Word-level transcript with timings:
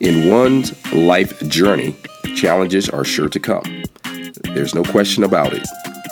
In 0.00 0.30
one's 0.30 0.74
life 0.92 1.40
journey, 1.48 1.96
challenges 2.36 2.90
are 2.90 3.04
sure 3.04 3.30
to 3.30 3.40
come. 3.40 3.84
There's 4.42 4.74
no 4.74 4.84
question 4.84 5.24
about 5.24 5.54
it. 5.54 5.66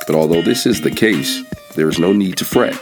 But 0.07 0.17
although 0.17 0.41
this 0.41 0.65
is 0.65 0.81
the 0.81 0.91
case, 0.91 1.43
there 1.75 1.91
is 1.91 1.99
no 1.99 2.13
need 2.13 2.39
to 2.39 2.47
fret. 2.47 2.75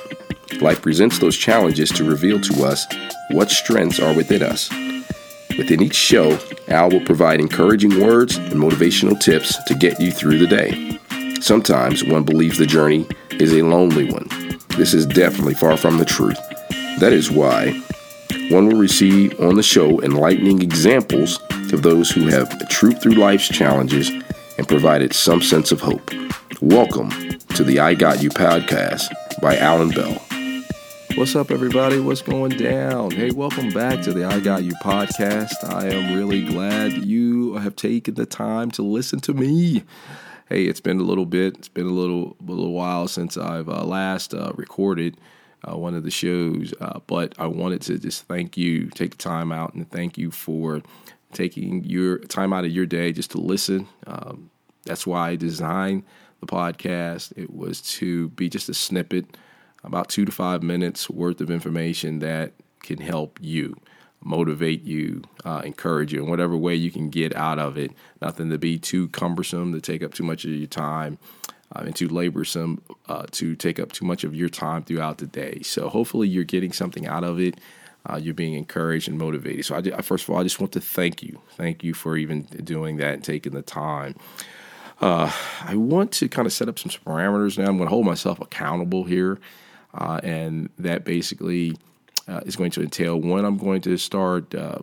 Life 0.61 0.81
presents 0.81 1.19
those 1.19 1.37
challenges 1.37 1.91
to 1.93 2.05
reveal 2.05 2.41
to 2.43 2.65
us 2.65 2.87
what 3.33 3.51
strengths 3.51 3.99
are 3.99 4.15
within 4.15 4.45
us. 4.45 4.71
Within 5.59 5.83
each 5.83 5.97
show, 5.97 6.39
Al 6.69 6.91
will 6.91 7.05
provide 7.05 7.41
encouraging 7.41 8.01
words 8.01 8.37
and 8.37 8.53
motivational 8.53 9.19
tips 9.19 9.63
to 9.65 9.75
get 9.75 10.01
you 10.01 10.13
through 10.13 10.39
the 10.39 10.47
day. 10.47 10.99
Sometimes 11.41 12.05
one 12.05 12.23
believes 12.23 12.59
the 12.59 12.67
journey 12.67 13.09
is 13.33 13.53
a 13.53 13.63
lonely 13.63 14.11
one. 14.11 14.29
This 14.77 14.95
is 14.95 15.05
definitely 15.05 15.55
far 15.55 15.77
from 15.77 15.99
the 15.99 16.05
truth. 16.05 16.39
That 17.01 17.13
is 17.13 17.29
why 17.29 17.83
one 18.53 18.69
will 18.69 18.77
receive 18.77 19.41
on 19.41 19.55
the 19.55 19.63
show 19.63 19.99
enlightening 20.03 20.61
examples 20.61 21.41
of 21.73 21.81
those 21.81 22.11
who 22.11 22.27
have 22.27 22.69
trooped 22.69 23.03
through 23.03 23.15
life's 23.15 23.49
challenges 23.49 24.11
and 24.59 24.69
provided 24.69 25.15
some 25.15 25.41
sense 25.41 25.73
of 25.73 25.81
hope. 25.81 26.11
Welcome 26.61 27.09
to 27.55 27.65
the 27.65 27.81
I 27.81 27.95
Got 27.95 28.23
You 28.23 28.29
podcast 28.29 29.07
by 29.41 29.57
Alan 29.57 29.89
Bell. 29.89 30.21
What's 31.15 31.35
up, 31.35 31.51
everybody? 31.51 31.99
What's 31.99 32.21
going 32.21 32.51
down? 32.59 33.13
Hey, 33.13 33.31
welcome 33.31 33.71
back 33.71 34.03
to 34.03 34.13
the 34.13 34.27
I 34.27 34.39
Got 34.41 34.65
You 34.65 34.75
podcast. 34.85 35.55
I 35.65 35.87
am 35.87 36.15
really 36.15 36.45
glad 36.45 36.93
you 36.93 37.55
have 37.55 37.75
taken 37.75 38.17
the 38.17 38.27
time 38.27 38.71
to 38.73 38.83
listen 38.83 39.21
to 39.21 39.33
me. 39.33 39.83
Hey, 40.51 40.65
it's 40.65 40.81
been 40.81 41.01
a 41.01 41.05
little 41.05 41.25
bit. 41.25 41.57
It's 41.57 41.69
been 41.69 41.87
a 41.87 41.91
little 41.91 42.37
a 42.39 42.53
little 42.53 42.75
while 42.75 43.09
since 43.09 43.39
I've 43.39 43.71
uh, 43.71 43.83
last 43.85 44.35
uh, 44.35 44.53
recorded 44.57 45.17
uh, 45.69 45.77
one 45.77 45.95
of 45.95 46.03
the 46.03 46.11
shows, 46.11 46.75
uh, 46.81 47.01
but 47.07 47.35
I 47.39 47.47
wanted 47.47 47.83
to 47.83 47.99
just 47.99 48.25
thank 48.25 48.57
you, 48.57 48.87
take 48.91 49.13
the 49.13 49.17
time 49.19 49.53
out, 49.53 49.75
and 49.75 49.89
thank 49.91 50.19
you 50.19 50.31
for 50.31 50.83
taking 51.33 51.85
your 51.85 52.19
time 52.19 52.53
out 52.53 52.65
of 52.65 52.71
your 52.71 52.87
day 52.87 53.13
just 53.13 53.31
to 53.33 53.39
listen. 53.39 53.89
Um, 54.07 54.51
that's 54.85 55.07
why 55.07 55.31
I 55.31 55.37
designed 55.37 56.05
the 56.41 56.47
podcast. 56.47 57.33
It 57.37 57.53
was 57.53 57.81
to 57.83 58.29
be 58.31 58.49
just 58.49 58.69
a 58.69 58.75
snippet 58.75 59.37
about 59.85 60.09
two 60.09 60.25
to 60.25 60.33
five 60.33 60.63
minutes 60.63 61.09
worth 61.09 61.41
of 61.41 61.51
information 61.51 62.19
that 62.21 62.53
can 62.81 62.99
help 62.99 63.39
you, 63.41 63.77
motivate 64.25 64.83
you, 64.83 65.23
uh, 65.45 65.63
encourage 65.65 66.13
you 66.13 66.23
in 66.23 66.31
whatever 66.31 66.57
way 66.57 66.75
you 66.75 66.91
can 66.91 67.11
get 67.11 67.35
out 67.35 67.59
of 67.59 67.79
it. 67.79 67.93
Nothing 68.21 68.51
to 68.51 68.59
be 68.59 68.79
too 68.79 69.09
cumbersome, 69.09 69.73
to 69.73 69.81
take 69.81 70.03
up 70.03 70.15
too 70.15 70.25
much 70.25 70.45
of 70.45 70.51
your 70.51 70.67
time, 70.67 71.19
uh, 71.75 71.83
and 71.85 71.97
too 71.97 72.09
laborsome 72.09 72.79
uh, 73.09 73.25
to 73.33 73.55
take 73.57 73.79
up 73.79 73.93
too 73.93 74.05
much 74.05 74.25
of 74.25 74.35
your 74.35 74.49
time 74.49 74.83
throughout 74.83 75.19
the 75.19 75.27
day. 75.27 75.61
So 75.63 75.89
hopefully 75.89 76.29
you're 76.29 76.45
getting 76.45 76.73
something 76.73 77.07
out 77.07 77.25
of 77.25 77.41
it. 77.41 77.59
Uh, 78.05 78.19
you're 78.21 78.35
being 78.35 78.55
encouraged 78.55 79.09
and 79.09 79.17
motivated. 79.17 79.65
So 79.65 79.77
I, 79.77 80.03
first 80.03 80.25
of 80.25 80.31
all, 80.31 80.41
I 80.41 80.43
just 80.43 80.59
want 80.59 80.73
to 80.73 80.81
thank 80.81 81.23
you. 81.23 81.41
Thank 81.53 81.85
you 81.85 81.95
for 81.95 82.17
even 82.17 82.43
doing 82.43 82.97
that 82.97 83.15
and 83.15 83.25
taking 83.25 83.53
the 83.53 83.63
time. 83.63 84.17
Uh, 85.01 85.33
I 85.65 85.77
want 85.77 86.13
to 86.13 86.29
kind 86.29 86.47
of 86.47 86.53
set 86.53 86.69
up 86.69 86.79
some 86.79 86.91
parameters 86.91 87.59
now. 87.59 87.67
I'm 87.67 87.77
going 87.77 87.89
to 87.89 87.95
hold 87.95 88.07
myself 88.07 88.41
accountable 88.41 89.05
here. 89.05 89.39
Uh, 89.95 90.21
and 90.23 90.71
that 90.79 91.05
basically 91.05 91.77
uh, 92.27 92.41
is 92.47 92.57
going 92.57 92.71
to 92.73 92.83
entail 92.83 93.21
when 93.21 93.45
I'm 93.45 93.59
going 93.59 93.83
to 93.83 93.97
start 93.99 94.55
uh, 94.55 94.79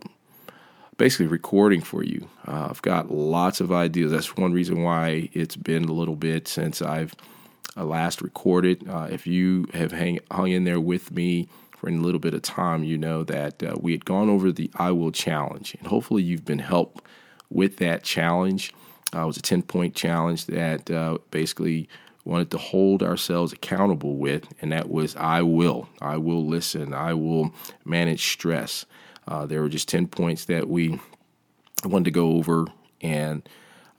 basically 1.00 1.26
recording 1.28 1.80
for 1.80 2.04
you. 2.04 2.28
Uh, 2.46 2.66
I've 2.68 2.82
got 2.82 3.10
lots 3.10 3.62
of 3.62 3.72
ideas. 3.72 4.12
That's 4.12 4.36
one 4.36 4.52
reason 4.52 4.82
why 4.82 5.30
it's 5.32 5.56
been 5.56 5.84
a 5.84 5.92
little 5.92 6.14
bit 6.14 6.46
since 6.46 6.82
I've 6.82 7.14
uh, 7.74 7.86
last 7.86 8.20
recorded. 8.20 8.86
Uh, 8.86 9.08
if 9.10 9.26
you 9.26 9.66
have 9.72 9.92
hang, 9.92 10.20
hung 10.30 10.50
in 10.50 10.64
there 10.64 10.78
with 10.78 11.10
me 11.10 11.48
for 11.70 11.88
a 11.88 11.92
little 11.92 12.20
bit 12.20 12.34
of 12.34 12.42
time, 12.42 12.84
you 12.84 12.98
know 12.98 13.24
that 13.24 13.82
we 13.82 13.92
had 13.92 14.04
gone 14.04 14.28
over 14.28 14.52
the 14.52 14.70
I 14.74 14.90
Will 14.90 15.10
Challenge, 15.10 15.74
and 15.78 15.86
hopefully 15.88 16.22
you've 16.22 16.44
been 16.44 16.58
helped 16.58 17.02
with 17.48 17.78
that 17.78 18.02
challenge. 18.02 18.74
it 19.14 19.24
was 19.24 19.38
a 19.38 19.42
10 19.42 19.62
point 19.62 19.94
challenge 19.94 20.44
that 20.46 20.90
basically 21.30 21.88
wanted 22.26 22.50
to 22.50 22.58
hold 22.58 23.02
ourselves 23.02 23.54
accountable 23.54 24.18
with, 24.18 24.52
and 24.60 24.70
that 24.72 24.90
was 24.90 25.16
I 25.16 25.40
will. 25.40 25.88
I 26.02 26.18
will 26.18 26.46
listen. 26.46 26.92
I 26.92 27.14
will 27.14 27.54
manage 27.86 28.30
stress. 28.32 28.84
Uh, 29.30 29.46
there 29.46 29.62
were 29.62 29.68
just 29.68 29.88
10 29.88 30.08
points 30.08 30.44
that 30.46 30.68
we 30.68 31.00
wanted 31.84 32.04
to 32.04 32.10
go 32.10 32.32
over, 32.32 32.66
and 33.00 33.48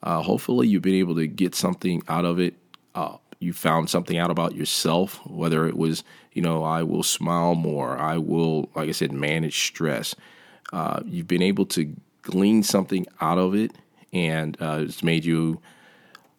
uh, 0.03 0.21
hopefully 0.21 0.67
you've 0.67 0.81
been 0.81 0.93
able 0.93 1.15
to 1.15 1.25
get 1.25 1.55
something 1.55 2.03
out 2.07 2.25
of 2.25 2.39
it. 2.39 2.53
Uh, 2.93 3.17
you 3.39 3.53
found 3.53 3.89
something 3.89 4.17
out 4.17 4.29
about 4.29 4.53
yourself, 4.53 5.19
whether 5.25 5.65
it 5.67 5.75
was, 5.75 6.03
you 6.33 6.41
know, 6.41 6.63
I 6.63 6.83
will 6.83 7.01
smile 7.01 7.55
more. 7.55 7.97
I 7.97 8.17
will, 8.17 8.69
like 8.75 8.89
I 8.89 8.91
said, 8.91 9.11
manage 9.11 9.65
stress. 9.65 10.13
Uh, 10.71 11.01
you've 11.05 11.27
been 11.27 11.41
able 11.41 11.65
to 11.67 11.95
glean 12.21 12.61
something 12.61 13.07
out 13.19 13.39
of 13.39 13.55
it, 13.55 13.71
and 14.13 14.55
uh, 14.61 14.79
it's 14.81 15.01
made 15.01 15.25
you 15.25 15.61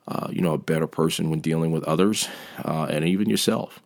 uh, 0.08 0.28
you 0.30 0.40
know, 0.40 0.52
a 0.52 0.58
better 0.58 0.86
person 0.86 1.30
when 1.30 1.40
dealing 1.40 1.70
with 1.70 1.84
others 1.84 2.28
uh, 2.64 2.86
and 2.90 3.04
even 3.04 3.30
yourself. 3.30 3.80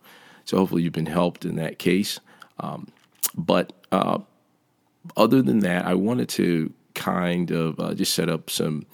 So 0.45 0.57
hopefully 0.57 0.83
you've 0.83 0.93
been 0.93 1.05
helped 1.05 1.45
in 1.45 1.57
that 1.57 1.77
case. 1.79 2.19
Um, 2.59 2.87
but 3.35 3.73
uh, 3.91 4.19
other 5.15 5.41
than 5.41 5.59
that, 5.59 5.85
I 5.85 5.93
wanted 5.93 6.29
to 6.29 6.73
kind 6.93 7.51
of 7.51 7.79
uh, 7.79 7.93
just 7.93 8.13
set 8.13 8.29
up 8.29 8.49
some 8.49 8.85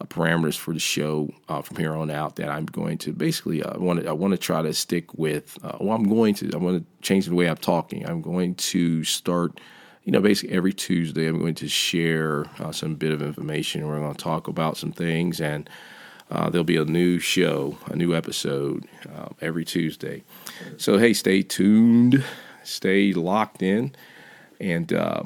uh, 0.00 0.04
parameters 0.04 0.58
for 0.58 0.74
the 0.74 0.80
show 0.80 1.30
uh, 1.48 1.62
from 1.62 1.76
here 1.76 1.94
on 1.94 2.10
out 2.10 2.36
that 2.36 2.48
I'm 2.48 2.66
going 2.66 2.98
to 2.98 3.12
basically 3.12 3.64
I 3.64 3.76
want 3.78 4.02
to 4.02 4.08
I 4.08 4.12
want 4.12 4.32
to 4.32 4.38
try 4.38 4.62
to 4.62 4.74
stick 4.74 5.14
with. 5.14 5.58
well, 5.80 5.96
I'm 5.96 6.08
going 6.08 6.34
to 6.34 6.50
I 6.52 6.56
want 6.56 6.78
to 6.78 7.02
change 7.02 7.26
the 7.26 7.34
way 7.34 7.48
I'm 7.48 7.56
talking. 7.56 8.06
I'm 8.06 8.20
going 8.20 8.56
to 8.56 9.04
start 9.04 9.60
you 10.06 10.12
know, 10.12 10.20
basically 10.20 10.56
every 10.56 10.72
Tuesday, 10.72 11.26
I'm 11.26 11.40
going 11.40 11.56
to 11.56 11.68
share 11.68 12.46
uh, 12.60 12.70
some 12.70 12.94
bit 12.94 13.12
of 13.12 13.20
information. 13.20 13.86
We're 13.86 13.98
going 13.98 14.14
to 14.14 14.22
talk 14.22 14.46
about 14.46 14.76
some 14.76 14.92
things, 14.92 15.40
and 15.40 15.68
uh, 16.30 16.48
there'll 16.48 16.64
be 16.64 16.76
a 16.76 16.84
new 16.84 17.18
show, 17.18 17.76
a 17.86 17.96
new 17.96 18.14
episode 18.14 18.86
uh, 19.12 19.30
every 19.40 19.64
Tuesday. 19.64 20.22
So, 20.76 20.96
hey, 20.96 21.12
stay 21.12 21.42
tuned, 21.42 22.24
stay 22.62 23.14
locked 23.14 23.62
in, 23.62 23.96
and 24.60 24.92
uh, 24.92 25.24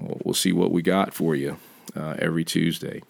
we'll 0.00 0.34
see 0.34 0.52
what 0.52 0.72
we 0.72 0.82
got 0.82 1.14
for 1.14 1.34
you 1.34 1.56
uh, 1.96 2.14
every 2.18 2.44
Tuesday. 2.44 3.02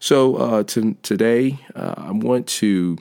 So, 0.00 0.36
uh, 0.36 0.62
to, 0.64 0.94
today, 1.02 1.58
uh, 1.74 1.94
I 1.96 2.12
want 2.12 2.46
to 2.46 2.98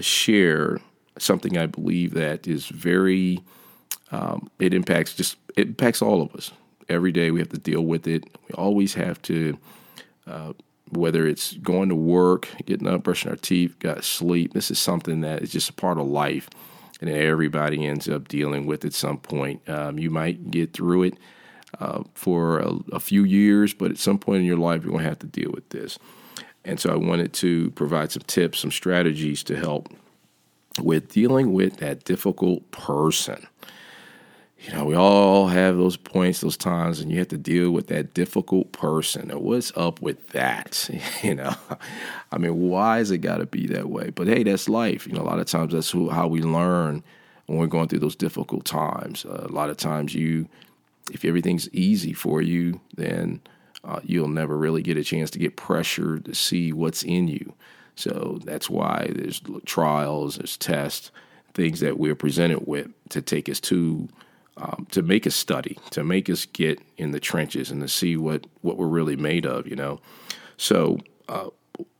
share 0.00 0.78
something 1.18 1.56
I 1.56 1.66
believe 1.66 2.14
that 2.14 2.46
is 2.46 2.66
very, 2.66 3.42
um, 4.12 4.50
it 4.58 4.74
impacts 4.74 5.14
just, 5.14 5.36
it 5.56 5.68
impacts 5.68 6.02
all 6.02 6.22
of 6.22 6.34
us. 6.34 6.52
Every 6.88 7.12
day 7.12 7.30
we 7.30 7.40
have 7.40 7.50
to 7.50 7.58
deal 7.58 7.82
with 7.82 8.06
it. 8.06 8.24
We 8.48 8.54
always 8.54 8.94
have 8.94 9.20
to 9.22 9.58
whether 10.90 11.26
it's 11.26 11.54
going 11.54 11.88
to 11.88 11.94
work, 11.94 12.48
getting 12.66 12.88
up, 12.88 13.02
brushing 13.02 13.30
our 13.30 13.36
teeth, 13.36 13.78
got 13.78 14.04
sleep. 14.04 14.52
This 14.52 14.70
is 14.70 14.78
something 14.78 15.20
that 15.20 15.42
is 15.42 15.52
just 15.52 15.70
a 15.70 15.72
part 15.72 15.98
of 15.98 16.06
life, 16.06 16.48
and 17.00 17.08
everybody 17.08 17.86
ends 17.86 18.08
up 18.08 18.28
dealing 18.28 18.66
with 18.66 18.84
at 18.84 18.92
some 18.92 19.18
point. 19.18 19.66
Um, 19.68 19.98
you 19.98 20.10
might 20.10 20.50
get 20.50 20.72
through 20.72 21.04
it 21.04 21.14
uh, 21.78 22.02
for 22.14 22.58
a, 22.58 22.74
a, 22.92 23.00
few 23.00 23.24
years, 23.24 23.72
but 23.72 23.90
at 23.90 23.98
some 23.98 24.18
point 24.18 24.40
in 24.40 24.44
your 24.44 24.56
life, 24.56 24.82
you're 24.82 24.92
going 24.92 25.04
to 25.04 25.08
have 25.08 25.18
to 25.20 25.26
deal 25.26 25.50
with 25.52 25.68
this. 25.70 25.98
And 26.64 26.80
so 26.80 26.92
I 26.92 26.96
wanted 26.96 27.32
to 27.34 27.70
provide 27.70 28.12
some 28.12 28.22
tips, 28.26 28.60
some 28.60 28.70
strategies 28.70 29.42
to 29.44 29.56
help 29.56 29.88
with 30.80 31.12
dealing 31.12 31.52
with 31.52 31.78
that 31.78 32.04
difficult 32.04 32.70
person 32.70 33.46
you 34.62 34.74
know, 34.74 34.84
we 34.84 34.94
all 34.94 35.46
have 35.46 35.78
those 35.78 35.96
points, 35.96 36.42
those 36.42 36.56
times, 36.56 37.00
and 37.00 37.10
you 37.10 37.18
have 37.18 37.28
to 37.28 37.38
deal 37.38 37.70
with 37.70 37.86
that 37.86 38.12
difficult 38.12 38.72
person. 38.72 39.30
And 39.30 39.40
what's 39.40 39.72
up 39.76 40.02
with 40.02 40.28
that? 40.30 40.88
You 41.22 41.34
know, 41.34 41.54
I 42.32 42.38
mean, 42.38 42.58
why 42.58 42.98
has 42.98 43.10
it 43.10 43.18
got 43.18 43.38
to 43.38 43.46
be 43.46 43.66
that 43.68 43.90
way? 43.90 44.10
But 44.10 44.26
hey, 44.26 44.42
that's 44.42 44.68
life. 44.68 45.06
You 45.06 45.12
know, 45.12 45.20
a 45.20 45.24
lot 45.24 45.38
of 45.38 45.46
times 45.46 45.74
that's 45.74 45.90
who, 45.90 46.08
how 46.08 46.28
we 46.28 46.40
learn 46.40 47.04
when 47.46 47.58
we're 47.58 47.66
going 47.66 47.88
through 47.88 47.98
those 47.98 48.16
difficult 48.16 48.64
times. 48.64 49.24
Uh, 49.26 49.46
a 49.48 49.52
lot 49.52 49.68
of 49.68 49.76
times, 49.76 50.14
you, 50.14 50.48
if 51.12 51.24
everything's 51.24 51.68
easy 51.70 52.12
for 52.12 52.40
you, 52.42 52.80
then 52.96 53.40
uh, 53.84 54.00
you'll 54.02 54.28
never 54.28 54.56
really 54.56 54.82
get 54.82 54.96
a 54.96 55.04
chance 55.04 55.30
to 55.30 55.38
get 55.38 55.56
pressure 55.56 56.18
to 56.18 56.34
see 56.34 56.72
what's 56.72 57.02
in 57.02 57.28
you. 57.28 57.54
So 57.96 58.38
that's 58.44 58.70
why 58.70 59.10
there's 59.14 59.42
trials, 59.64 60.36
there's 60.36 60.56
tests, 60.56 61.10
things 61.54 61.80
that 61.80 61.98
we're 61.98 62.14
presented 62.14 62.66
with 62.66 62.88
to 63.10 63.20
take 63.20 63.48
us 63.48 63.60
to 63.60 64.08
um, 64.56 64.86
to 64.90 65.02
make 65.02 65.26
us 65.26 65.34
study, 65.34 65.78
to 65.90 66.04
make 66.04 66.28
us 66.28 66.44
get 66.44 66.80
in 66.98 67.12
the 67.12 67.20
trenches 67.20 67.70
and 67.70 67.80
to 67.80 67.88
see 67.88 68.16
what, 68.16 68.46
what 68.60 68.76
we're 68.76 68.86
really 68.86 69.16
made 69.16 69.46
of, 69.46 69.66
you 69.66 69.76
know. 69.76 70.00
So, 70.58 70.98
uh, 71.28 71.48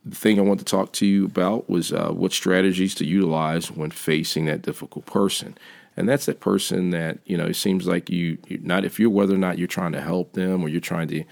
the 0.05 0.15
thing 0.15 0.37
I 0.37 0.43
want 0.43 0.59
to 0.59 0.65
talk 0.65 0.93
to 0.93 1.05
you 1.05 1.25
about 1.25 1.69
was 1.69 1.91
uh, 1.91 2.09
what 2.09 2.33
strategies 2.33 2.93
to 2.95 3.05
utilize 3.05 3.71
when 3.71 3.89
facing 3.89 4.45
that 4.45 4.61
difficult 4.61 5.05
person. 5.07 5.57
And 5.97 6.07
that's 6.07 6.25
that 6.25 6.39
person 6.39 6.91
that, 6.91 7.19
you 7.25 7.37
know, 7.37 7.47
it 7.47 7.55
seems 7.55 7.85
like 7.85 8.09
you, 8.09 8.37
not 8.61 8.85
if 8.85 8.99
you're 8.99 9.09
whether 9.09 9.35
or 9.35 9.39
not 9.39 9.57
you're 9.57 9.67
trying 9.67 9.91
to 9.91 10.01
help 10.01 10.33
them 10.33 10.63
or 10.63 10.69
you're 10.69 10.79
trying 10.79 11.09
to 11.09 11.23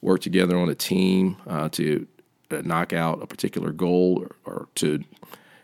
work 0.00 0.20
together 0.20 0.56
on 0.58 0.68
a 0.68 0.74
team 0.74 1.36
uh, 1.46 1.68
to 1.70 2.06
uh, 2.50 2.60
knock 2.64 2.92
out 2.92 3.22
a 3.22 3.26
particular 3.26 3.72
goal 3.72 4.22
or, 4.22 4.36
or 4.52 4.68
to 4.74 5.02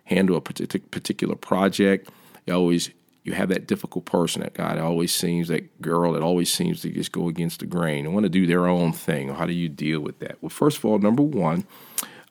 handle 0.04 0.36
a 0.36 0.40
particular 0.40 1.34
project, 1.34 2.08
you 2.46 2.54
always 2.54 2.90
you 3.24 3.34
have 3.34 3.50
that 3.50 3.66
difficult 3.66 4.06
person, 4.06 4.40
that 4.40 4.54
guy 4.54 4.74
that 4.74 4.82
always 4.82 5.14
seems, 5.14 5.48
that 5.48 5.82
girl 5.82 6.14
that 6.14 6.22
always 6.22 6.50
seems 6.50 6.80
to 6.80 6.88
just 6.88 7.12
go 7.12 7.28
against 7.28 7.60
the 7.60 7.66
grain 7.66 8.06
and 8.06 8.14
want 8.14 8.24
to 8.24 8.30
do 8.30 8.46
their 8.46 8.66
own 8.66 8.90
thing. 8.90 9.28
How 9.28 9.44
do 9.44 9.52
you 9.52 9.68
deal 9.68 10.00
with 10.00 10.18
that? 10.20 10.38
Well, 10.40 10.48
first 10.48 10.78
of 10.78 10.86
all, 10.86 10.98
number 10.98 11.22
one, 11.22 11.66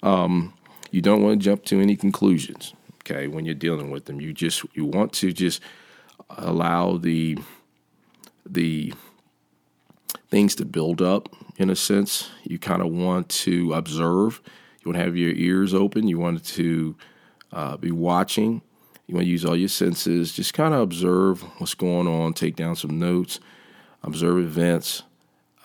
um, 0.01 0.55
you 0.89 1.01
don't 1.01 1.21
want 1.21 1.39
to 1.39 1.43
jump 1.43 1.65
to 1.65 1.79
any 1.79 1.95
conclusions. 1.95 2.73
Okay, 3.03 3.27
when 3.27 3.45
you're 3.45 3.53
dealing 3.53 3.91
with 3.91 4.05
them, 4.05 4.19
you 4.19 4.33
just 4.33 4.65
you 4.73 4.85
want 4.85 5.13
to 5.13 5.31
just 5.31 5.61
allow 6.29 6.97
the 6.97 7.37
the 8.45 8.93
things 10.29 10.55
to 10.55 10.65
build 10.65 11.01
up 11.01 11.29
in 11.57 11.69
a 11.69 11.75
sense. 11.75 12.29
You 12.43 12.59
kind 12.59 12.81
of 12.81 12.89
want 12.91 13.29
to 13.29 13.73
observe. 13.73 14.41
You 14.81 14.91
want 14.91 14.97
to 14.97 15.05
have 15.05 15.17
your 15.17 15.33
ears 15.33 15.73
open. 15.73 16.07
You 16.07 16.19
want 16.19 16.43
to 16.45 16.95
uh, 17.51 17.77
be 17.77 17.91
watching. 17.91 18.61
You 19.07 19.15
want 19.15 19.25
to 19.25 19.29
use 19.31 19.45
all 19.45 19.55
your 19.55 19.69
senses. 19.69 20.33
Just 20.33 20.53
kind 20.53 20.73
of 20.73 20.81
observe 20.81 21.41
what's 21.59 21.73
going 21.73 22.07
on. 22.07 22.33
Take 22.33 22.55
down 22.55 22.75
some 22.75 22.99
notes. 22.99 23.39
Observe 24.03 24.37
events. 24.37 25.03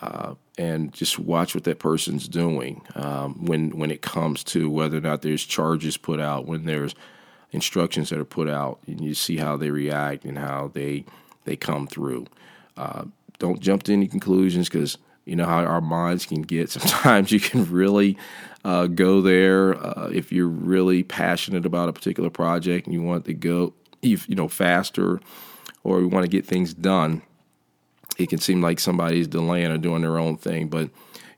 Uh, 0.00 0.34
and 0.58 0.93
just 0.93 1.19
watch 1.19 1.54
what 1.54 1.64
that 1.64 1.78
person's 1.78 2.26
doing 2.26 2.82
um, 2.96 3.46
when 3.46 3.70
when 3.70 3.90
it 3.90 4.02
comes 4.02 4.43
to 4.43 4.69
whether 4.69 4.99
or 4.99 5.00
not 5.00 5.22
there's 5.22 5.44
charges 5.44 5.96
put 5.96 6.20
out, 6.20 6.46
when 6.46 6.64
there's 6.64 6.94
instructions 7.52 8.10
that 8.10 8.19
are 8.19 8.25
put 8.25 8.49
out, 8.49 8.78
and 8.87 9.00
you 9.00 9.14
see 9.14 9.37
how 9.37 9.56
they 9.56 9.70
react 9.70 10.25
and 10.25 10.38
how 10.38 10.70
they 10.72 11.04
they 11.44 11.56
come 11.56 11.87
through. 11.87 12.26
Uh, 12.76 13.04
don't 13.38 13.60
jump 13.60 13.82
to 13.84 13.93
any 13.93 14.06
conclusions 14.08 14.69
because 14.69 14.99
you 15.25 15.37
know 15.37 15.44
how 15.44 15.64
our 15.64 15.81
minds 15.81 16.26
can 16.26 16.43
get. 16.43 16.70
Sometimes 16.70 17.31
you 17.31 17.40
can 17.40 17.70
really 17.70 18.16
uh, 18.64 18.87
go 18.87 19.20
there 19.20 19.75
uh, 19.75 20.10
if 20.12 20.32
you're 20.32 20.49
really 20.49 21.02
passionate 21.02 21.66
about 21.66 21.88
a 21.88 21.93
particular 21.93 22.31
project 22.31 22.87
and 22.87 22.94
you 22.94 23.02
want 23.02 23.25
to 23.26 23.34
go, 23.34 23.75
you 24.02 24.19
know, 24.28 24.49
faster, 24.49 25.20
or 25.84 26.00
you 26.00 26.08
want 26.08 26.25
to 26.25 26.31
get 26.31 26.46
things 26.46 26.75
done. 26.75 27.22
It 28.19 28.28
can 28.28 28.38
seem 28.38 28.60
like 28.60 28.78
somebody's 28.78 29.26
delaying 29.26 29.70
or 29.70 29.78
doing 29.78 30.02
their 30.02 30.19
own 30.19 30.37
thing, 30.37 30.69
but 30.69 30.90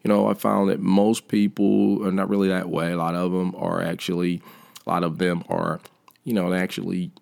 you 0.05 0.09
know, 0.09 0.29
I 0.29 0.35
found 0.35 0.69
that 0.69 0.81
most 0.81 1.29
people 1.29 2.07
are 2.07 2.13
not 2.13 2.29
really 2.29 2.49
that 2.49 2.69
way. 2.69 2.93
A 2.93 2.97
lot 2.97 3.15
of 3.15 3.33
them 3.33 3.55
are 3.57 3.83
actually, 3.83 4.43
a 4.87 4.91
lot 4.91 5.03
of 5.03 5.17
them 5.17 5.43
are, 5.49 5.81
you 6.25 6.33
know, 6.33 6.53
actually, 6.53 7.13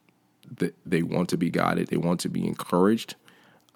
they 0.87 1.03
want 1.03 1.29
to 1.31 1.37
be 1.37 1.51
guided. 1.51 1.89
They 1.89 1.97
want 1.97 2.21
to 2.21 2.29
be 2.29 2.47
encouraged 2.47 3.17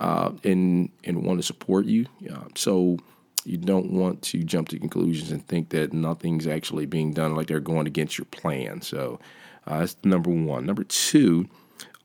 uh, 0.00 0.32
and 0.44 0.90
and 1.05 1.25
want 1.25 1.38
to 1.38 1.43
support 1.43 1.87
you. 1.87 2.06
Uh, 2.31 2.44
so 2.55 2.99
you 3.44 3.56
don't 3.56 3.93
want 3.93 4.23
to 4.23 4.43
jump 4.43 4.69
to 4.69 4.78
conclusions 4.78 5.31
and 5.31 5.46
think 5.46 5.69
that 5.70 5.93
nothing's 5.93 6.46
actually 6.46 6.87
being 6.87 7.12
done, 7.12 7.37
like 7.37 7.46
they're 7.46 7.61
going 7.61 7.87
against 7.87 8.19
your 8.19 8.25
plan. 8.26 8.82
So 8.82 9.20
uh, 9.67 9.81
that's 9.81 9.96
number 10.02 10.31
one. 10.31 10.67
Number 10.67 10.84
two, 10.84 11.49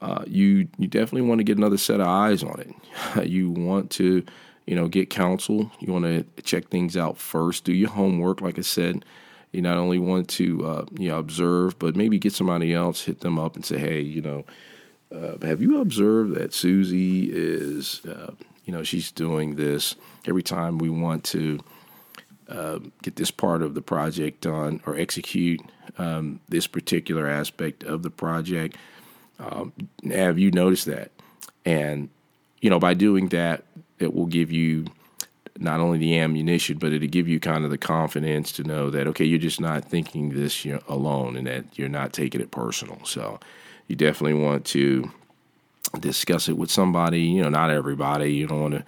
uh, 0.02 0.24
you 0.28 0.68
you 0.78 0.88
definitely 0.88 1.24
want 1.24 1.40
to 1.40 1.44
get 1.44 1.58
another 1.58 1.78
set 1.78 2.00
of 2.00 2.08
eyes 2.08 2.44
on 2.44 2.60
it. 2.60 3.28
you 3.28 3.50
want 3.50 3.90
to 3.92 4.24
you 4.66 4.76
know 4.76 4.88
get 4.88 5.10
counsel. 5.10 5.72
You 5.80 5.92
want 5.92 6.06
to 6.06 6.42
check 6.44 6.70
things 6.70 6.96
out 6.96 7.18
first. 7.18 7.66
Do 7.66 7.74
your 7.74 7.90
homework, 7.90 8.42
like 8.42 8.58
I 8.58 8.64
said. 8.64 9.04
You 9.52 9.62
not 9.62 9.78
only 9.78 10.00
want 10.00 10.30
to 10.30 10.66
uh, 10.66 10.86
you 10.98 11.10
know 11.10 11.20
observe, 11.20 11.78
but 11.78 11.96
maybe 11.96 12.20
get 12.20 12.34
somebody 12.34 12.74
else, 12.74 13.04
hit 13.04 13.20
them 13.20 13.38
up, 13.38 13.56
and 13.56 13.66
say, 13.66 13.78
hey, 13.78 14.02
you 14.02 14.22
know 14.22 14.46
uh, 15.14 15.36
have 15.42 15.62
you 15.62 15.82
observed 15.82 16.36
that 16.36 16.54
Susie 16.54 17.30
is, 17.32 18.06
uh, 18.06 18.32
you 18.66 18.74
know, 18.74 18.84
she's 18.84 19.12
doing 19.12 19.56
this 19.56 19.96
every 20.26 20.44
time 20.44 20.78
we 20.78 20.90
want 20.90 21.24
to 21.26 21.60
uh, 22.48 22.80
get 23.02 23.18
this 23.18 23.32
part 23.32 23.62
of 23.62 23.74
the 23.74 23.82
project 23.82 24.42
done 24.42 24.82
or 24.86 24.96
execute 24.96 25.60
um, 25.98 26.40
this 26.48 26.68
particular 26.68 27.28
aspect 27.28 27.84
of 27.84 28.04
the 28.04 28.10
project? 28.10 28.78
Um, 29.40 29.74
have 30.10 30.40
you 30.40 30.52
noticed 30.52 30.86
that? 30.86 31.12
And, 31.66 32.10
you 32.62 32.70
know, 32.70 32.80
by 32.80 32.94
doing 32.94 33.30
that, 33.30 33.64
it 34.00 34.14
will 34.14 34.28
give 34.28 34.52
you 34.52 34.86
not 35.62 35.80
only 35.80 35.98
the 35.98 36.18
ammunition, 36.18 36.78
but 36.78 36.92
it'll 36.92 37.08
give 37.08 37.28
you 37.28 37.40
kind 37.40 37.64
of 37.64 37.72
the 37.72 37.78
confidence 37.78 38.52
to 38.54 38.64
know 38.64 38.90
that, 38.90 39.08
okay, 39.08 39.26
you're 39.26 39.40
just 39.40 39.62
not 39.62 39.86
thinking 39.86 40.30
this 40.30 40.66
alone 40.88 41.36
and 41.36 41.48
that 41.48 41.66
you're 41.78 41.90
not 41.90 42.14
taking 42.14 42.42
it 42.42 42.52
personal. 42.52 43.00
So, 43.06 43.40
you 43.92 43.98
definitely 43.98 44.42
want 44.42 44.64
to 44.68 45.12
discuss 46.00 46.48
it 46.48 46.58
with 46.58 46.72
somebody. 46.72 47.22
You 47.24 47.44
know, 47.44 47.50
not 47.50 47.70
everybody. 47.70 48.34
You 48.34 48.48
don't 48.48 48.62
want 48.62 48.74
to. 48.76 48.86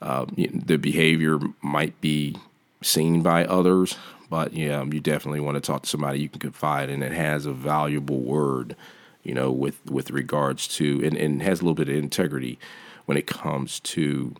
Uh, 0.00 0.26
the 0.36 0.76
behavior 0.78 1.38
might 1.60 2.00
be 2.00 2.36
seen 2.82 3.20
by 3.20 3.44
others, 3.44 3.96
but 4.30 4.54
yeah, 4.54 4.82
you 4.84 5.00
definitely 5.00 5.40
want 5.40 5.56
to 5.56 5.60
talk 5.60 5.82
to 5.82 5.88
somebody 5.88 6.20
you 6.20 6.28
can 6.28 6.38
confide 6.38 6.88
in 6.88 7.00
that 7.00 7.12
has 7.12 7.44
a 7.44 7.52
valuable 7.52 8.20
word. 8.20 8.74
You 9.22 9.34
know, 9.34 9.50
with 9.50 9.84
with 9.84 10.10
regards 10.10 10.66
to 10.76 11.04
and, 11.04 11.14
and 11.14 11.42
has 11.42 11.60
a 11.60 11.64
little 11.64 11.74
bit 11.74 11.90
of 11.90 11.96
integrity 11.96 12.58
when 13.04 13.18
it 13.18 13.26
comes 13.26 13.80
to 13.80 14.34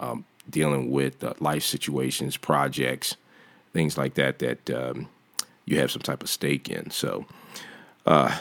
um, 0.00 0.24
dealing 0.48 0.90
with 0.90 1.22
uh, 1.22 1.34
life 1.40 1.64
situations, 1.64 2.36
projects, 2.36 3.16
things 3.72 3.96
like 3.96 4.14
that 4.14 4.38
that 4.38 4.70
um, 4.70 5.08
you 5.64 5.78
have 5.78 5.90
some 5.90 6.02
type 6.02 6.22
of 6.22 6.28
stake 6.28 6.68
in. 6.68 6.90
So. 6.90 7.26
Uh, 8.04 8.36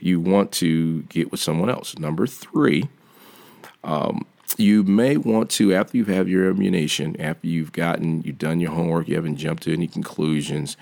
you 0.00 0.20
want 0.20 0.52
to 0.52 1.02
get 1.04 1.30
with 1.30 1.40
someone 1.40 1.70
else. 1.70 1.98
Number 1.98 2.26
three, 2.26 2.88
um, 3.84 4.26
you 4.56 4.82
may 4.82 5.16
want 5.16 5.50
to, 5.52 5.74
after 5.74 5.96
you 5.96 6.04
have 6.06 6.28
your 6.28 6.50
ammunition, 6.50 7.18
after 7.20 7.46
you've 7.46 7.72
gotten, 7.72 8.22
you've 8.22 8.38
done 8.38 8.60
your 8.60 8.72
homework, 8.72 9.08
you 9.08 9.14
haven't 9.14 9.36
jumped 9.36 9.62
to 9.64 9.72
any 9.72 9.86
conclusions. 9.86 10.76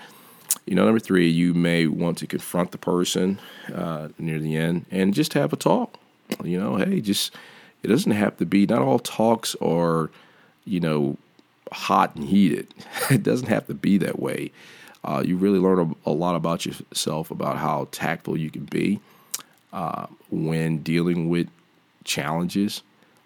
You 0.65 0.75
know, 0.75 0.85
number 0.85 0.99
three, 0.99 1.29
you 1.29 1.53
may 1.53 1.87
want 1.87 2.17
to 2.19 2.27
confront 2.27 2.71
the 2.71 2.77
person 2.77 3.39
uh, 3.73 4.09
near 4.17 4.39
the 4.39 4.55
end 4.55 4.85
and 4.91 5.13
just 5.13 5.33
have 5.33 5.53
a 5.53 5.55
talk. 5.55 5.97
You 6.43 6.59
know, 6.59 6.77
hey, 6.77 7.01
just, 7.01 7.33
it 7.83 7.87
doesn't 7.87 8.11
have 8.11 8.37
to 8.37 8.45
be, 8.45 8.65
not 8.65 8.81
all 8.81 8.99
talks 8.99 9.55
are, 9.61 10.09
you 10.65 10.79
know, 10.79 11.17
hot 11.71 12.15
and 12.15 12.25
heated. 12.25 12.67
it 13.09 13.23
doesn't 13.23 13.47
have 13.47 13.67
to 13.67 13.73
be 13.73 13.97
that 13.99 14.19
way. 14.19 14.51
Uh, 15.03 15.21
you 15.23 15.37
really 15.37 15.59
learn 15.59 15.95
a, 16.05 16.09
a, 16.09 16.11
lot 16.11 16.35
about 16.35 16.65
yourself, 16.65 17.29
about 17.29 17.57
how 17.57 17.87
tactful 17.91 18.35
you 18.35 18.49
can 18.49 18.65
be 18.65 18.99
uh, 19.71 20.07
when 20.31 20.79
dealing 20.79 21.29
with 21.29 21.47
challenges 22.03 22.81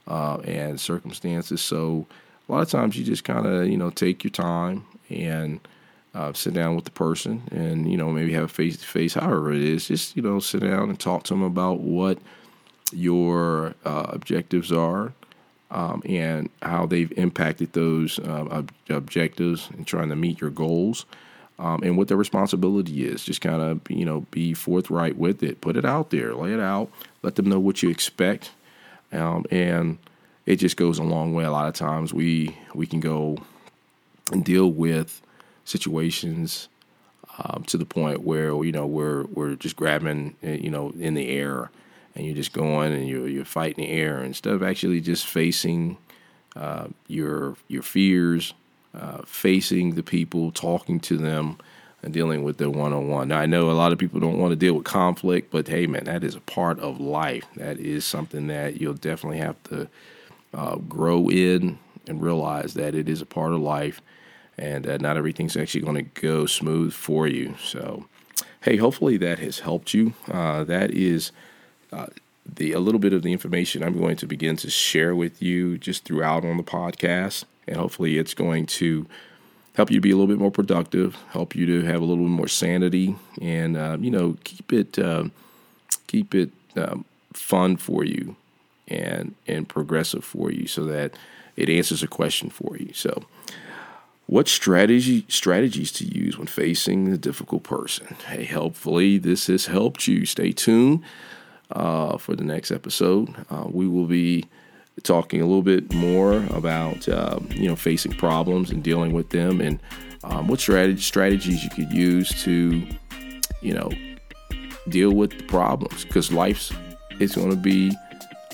uh, 0.07 0.37
and 0.39 0.79
circumstances. 0.79 1.61
So 1.61 2.05
a 2.47 2.51
lot 2.51 2.61
of 2.61 2.69
times 2.69 2.97
you 2.97 3.05
just 3.05 3.23
kind 3.23 3.45
of 3.45 3.67
you 3.67 3.77
know 3.77 3.91
take 3.91 4.23
your 4.23 4.31
time 4.31 4.85
and 5.09 5.59
uh, 6.13 6.33
sit 6.33 6.53
down 6.53 6.75
with 6.75 6.85
the 6.85 6.91
person 6.91 7.43
and 7.51 7.89
you 7.89 7.95
know 7.95 8.11
maybe 8.11 8.33
have 8.33 8.43
a 8.43 8.49
face 8.49 8.77
to 8.77 8.85
face. 8.85 9.13
However 9.13 9.53
it 9.53 9.61
is, 9.61 9.87
just 9.87 10.17
you 10.17 10.21
know 10.21 10.39
sit 10.39 10.61
down 10.61 10.89
and 10.89 10.99
talk 10.99 11.23
to 11.23 11.33
them 11.33 11.43
about 11.43 11.79
what 11.79 12.17
your 12.91 13.75
uh, 13.85 14.07
objectives 14.09 14.71
are. 14.71 15.13
Um, 15.71 16.01
and 16.05 16.49
how 16.63 16.87
they've 16.87 17.11
impacted 17.15 17.73
those 17.73 18.17
um, 18.19 18.47
ob- 18.49 18.71
objectives 18.89 19.69
and 19.77 19.85
trying 19.85 20.09
to 20.09 20.15
meet 20.15 20.41
your 20.41 20.49
goals 20.49 21.05
um, 21.59 21.83
and 21.83 21.95
what 21.95 22.07
their 22.07 22.17
responsibility 22.17 23.05
is. 23.05 23.23
Just 23.23 23.41
kind 23.41 23.61
of, 23.61 23.81
you 23.89 24.03
know, 24.03 24.21
be 24.31 24.53
forthright 24.55 25.17
with 25.17 25.43
it. 25.43 25.61
Put 25.61 25.77
it 25.77 25.85
out 25.85 26.09
there, 26.09 26.33
lay 26.33 26.53
it 26.53 26.59
out, 26.59 26.89
let 27.21 27.35
them 27.35 27.45
know 27.45 27.59
what 27.59 27.83
you 27.83 27.89
expect. 27.89 28.51
Um, 29.11 29.45
and 29.51 29.99
it 30.45 30.55
just 30.55 30.77
goes 30.77 30.97
a 30.97 31.03
long 31.03 31.33
way. 31.33 31.43
A 31.43 31.51
lot 31.51 31.67
of 31.67 31.75
times 31.75 32.13
we 32.13 32.57
we 32.73 32.87
can 32.87 32.99
go 32.99 33.37
and 34.31 34.43
deal 34.43 34.71
with 34.71 35.21
situations 35.65 36.69
um, 37.37 37.63
to 37.67 37.77
the 37.77 37.85
point 37.85 38.21
where 38.21 38.51
you 38.63 38.71
know 38.71 38.85
we're 38.85 39.23
we're 39.25 39.55
just 39.55 39.75
grabbing 39.75 40.35
eh, 40.43 40.55
you 40.55 40.69
know 40.69 40.91
in 40.99 41.13
the 41.13 41.29
air 41.29 41.69
and 42.19 42.27
you're 42.27 42.35
just 42.35 42.53
going 42.53 42.93
and 42.93 43.07
you're 43.07 43.27
you're 43.27 43.45
fighting 43.45 43.85
the 43.85 43.91
air 43.91 44.21
instead 44.23 44.53
of 44.53 44.61
actually 44.61 45.01
just 45.01 45.25
facing 45.25 45.97
uh, 46.55 46.87
your 47.07 47.55
your 47.67 47.81
fears 47.81 48.53
uh, 48.93 49.21
facing 49.25 49.95
the 49.95 50.03
people, 50.03 50.51
talking 50.51 50.99
to 50.99 51.17
them, 51.17 51.57
and 52.01 52.13
dealing 52.13 52.43
with 52.43 52.57
them 52.57 52.73
one 52.73 52.93
on 52.93 53.07
one. 53.07 53.27
Now, 53.27 53.39
I 53.39 53.45
know 53.45 53.69
a 53.69 53.73
lot 53.73 53.91
of 53.91 53.97
people 53.97 54.19
don't 54.19 54.39
want 54.39 54.51
to 54.51 54.55
deal 54.55 54.73
with 54.73 54.85
conflict, 54.85 55.51
but 55.51 55.67
hey, 55.67 55.85
man, 55.85 56.05
that 56.05 56.23
is 56.23 56.35
a 56.35 56.41
part 56.41 56.79
of 56.79 56.99
life. 56.99 57.45
That 57.55 57.79
is 57.79 58.05
something 58.05 58.47
that 58.47 58.81
you'll 58.81 58.93
definitely 58.93 59.39
have 59.39 59.61
to 59.65 59.87
uh, 60.53 60.75
grow 60.77 61.29
in 61.29 61.77
and 62.07 62.21
realize 62.21 62.73
that 62.73 62.95
it 62.95 63.07
is 63.07 63.21
a 63.21 63.25
part 63.25 63.53
of 63.53 63.59
life 63.59 64.01
and 64.57 64.85
not 65.01 65.15
everything's 65.15 65.55
actually 65.55 65.81
going 65.81 65.95
to 65.95 66.21
go 66.21 66.45
smooth 66.45 66.91
for 66.91 67.27
you. 67.27 67.55
So, 67.63 68.07
hey, 68.61 68.75
hopefully 68.75 69.15
that 69.17 69.39
has 69.39 69.59
helped 69.59 69.93
you. 69.93 70.13
Uh, 70.29 70.65
that 70.65 70.91
is 70.91 71.31
uh, 71.91 72.07
the 72.55 72.71
a 72.73 72.79
little 72.79 72.99
bit 72.99 73.13
of 73.13 73.21
the 73.21 73.31
information 73.31 73.83
I'm 73.83 73.97
going 73.97 74.15
to 74.17 74.25
begin 74.25 74.55
to 74.57 74.69
share 74.69 75.15
with 75.15 75.41
you 75.41 75.77
just 75.77 76.03
throughout 76.03 76.45
on 76.45 76.57
the 76.57 76.63
podcast 76.63 77.45
and 77.67 77.77
hopefully 77.77 78.17
it's 78.17 78.33
going 78.33 78.65
to 78.65 79.05
help 79.75 79.91
you 79.91 79.97
to 79.97 80.01
be 80.01 80.11
a 80.11 80.15
little 80.15 80.27
bit 80.27 80.39
more 80.39 80.51
productive, 80.51 81.15
help 81.29 81.55
you 81.55 81.65
to 81.65 81.83
have 81.83 82.01
a 82.01 82.05
little 82.05 82.25
bit 82.25 82.31
more 82.31 82.47
sanity, 82.47 83.15
and 83.41 83.77
uh, 83.77 83.97
you 83.99 84.11
know 84.11 84.35
keep 84.43 84.73
it 84.73 84.99
uh, 84.99 85.25
keep 86.07 86.35
it 86.35 86.51
um, 86.75 87.05
fun 87.33 87.77
for 87.77 88.03
you 88.03 88.35
and 88.87 89.35
and 89.47 89.69
progressive 89.69 90.23
for 90.25 90.51
you, 90.51 90.67
so 90.67 90.83
that 90.85 91.13
it 91.55 91.69
answers 91.69 92.03
a 92.03 92.07
question 92.07 92.49
for 92.49 92.75
you. 92.77 92.91
So, 92.93 93.23
what 94.25 94.47
strategy 94.47 95.25
strategies 95.29 95.91
to 95.93 96.05
use 96.05 96.37
when 96.37 96.47
facing 96.47 97.07
a 97.07 97.17
difficult 97.17 97.63
person? 97.63 98.17
Hey, 98.27 98.45
hopefully 98.45 99.17
this 99.17 99.47
has 99.47 99.67
helped 99.67 100.07
you. 100.07 100.25
Stay 100.25 100.51
tuned. 100.51 101.03
Uh, 101.71 102.17
for 102.17 102.35
the 102.35 102.43
next 102.43 102.71
episode. 102.71 103.33
Uh, 103.49 103.65
we 103.69 103.87
will 103.87 104.05
be 104.05 104.45
talking 105.03 105.41
a 105.41 105.45
little 105.45 105.61
bit 105.61 105.93
more 105.93 106.37
about 106.51 107.07
uh, 107.07 107.39
you 107.51 107.67
know 107.67 107.75
facing 107.75 108.13
problems 108.13 108.71
and 108.71 108.83
dealing 108.83 109.13
with 109.13 109.29
them, 109.29 109.61
and 109.61 109.79
um, 110.23 110.47
what 110.47 110.59
strategy, 110.59 111.01
strategies 111.01 111.63
you 111.63 111.69
could 111.69 111.91
use 111.91 112.29
to 112.43 112.85
you 113.61 113.73
know 113.73 113.89
deal 114.87 115.11
with 115.11 115.37
the 115.37 115.43
problems 115.43 116.05
because 116.05 116.31
life's 116.31 116.71
it's 117.19 117.35
going 117.35 117.49
to 117.49 117.55
be 117.55 117.91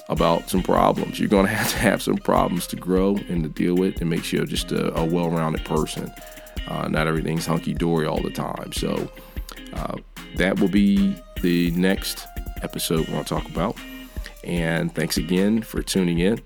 about 0.09 0.49
some 0.49 0.61
problems. 0.61 1.19
You're 1.19 1.29
going 1.29 1.45
to 1.47 1.51
have 1.51 1.69
to 1.71 1.77
have 1.77 2.01
some 2.01 2.17
problems 2.17 2.67
to 2.67 2.75
grow 2.75 3.17
and 3.29 3.43
to 3.43 3.49
deal 3.49 3.75
with 3.75 4.01
and 4.01 4.09
make 4.09 4.23
sure 4.23 4.39
you're 4.39 4.47
just 4.47 4.71
a, 4.71 4.97
a 4.97 5.05
well-rounded 5.05 5.65
person. 5.65 6.11
Uh, 6.67 6.87
not 6.87 7.07
everything's 7.07 7.45
hunky 7.45 7.73
dory 7.73 8.07
all 8.07 8.21
the 8.21 8.31
time. 8.31 8.71
So 8.73 9.09
uh, 9.73 9.97
that 10.35 10.59
will 10.59 10.67
be 10.67 11.15
the 11.41 11.71
next 11.71 12.25
episode 12.61 12.99
we're 13.07 13.13
going 13.13 13.23
to 13.23 13.29
talk 13.29 13.45
about. 13.49 13.77
And 14.43 14.93
thanks 14.93 15.17
again 15.17 15.61
for 15.61 15.81
tuning 15.81 16.19
in. 16.19 16.41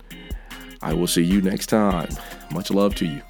I 0.81 0.93
will 0.93 1.07
see 1.07 1.23
you 1.23 1.41
next 1.41 1.67
time. 1.67 2.09
Much 2.51 2.71
love 2.71 2.95
to 2.95 3.05
you. 3.05 3.21